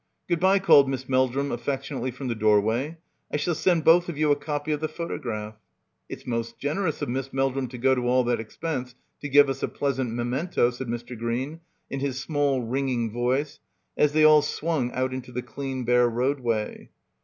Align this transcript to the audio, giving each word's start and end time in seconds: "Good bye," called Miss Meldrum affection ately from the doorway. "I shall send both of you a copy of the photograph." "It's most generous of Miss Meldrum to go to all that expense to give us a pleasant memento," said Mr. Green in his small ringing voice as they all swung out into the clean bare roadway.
"Good 0.27 0.39
bye," 0.39 0.57
called 0.57 0.89
Miss 0.89 1.07
Meldrum 1.07 1.51
affection 1.51 1.99
ately 1.99 2.11
from 2.11 2.27
the 2.27 2.33
doorway. 2.33 2.97
"I 3.31 3.37
shall 3.37 3.53
send 3.53 3.83
both 3.83 4.09
of 4.09 4.17
you 4.17 4.31
a 4.31 4.35
copy 4.35 4.71
of 4.71 4.79
the 4.79 4.87
photograph." 4.87 5.61
"It's 6.09 6.25
most 6.25 6.57
generous 6.57 7.03
of 7.03 7.09
Miss 7.09 7.31
Meldrum 7.31 7.67
to 7.67 7.77
go 7.77 7.93
to 7.93 8.07
all 8.07 8.23
that 8.23 8.39
expense 8.39 8.95
to 9.21 9.29
give 9.29 9.47
us 9.47 9.61
a 9.61 9.67
pleasant 9.67 10.11
memento," 10.11 10.71
said 10.71 10.87
Mr. 10.87 11.15
Green 11.15 11.59
in 11.87 11.99
his 11.99 12.19
small 12.19 12.63
ringing 12.63 13.11
voice 13.11 13.59
as 13.95 14.13
they 14.13 14.23
all 14.23 14.41
swung 14.41 14.91
out 14.93 15.13
into 15.13 15.31
the 15.31 15.43
clean 15.43 15.83
bare 15.85 16.09
roadway. 16.09 16.89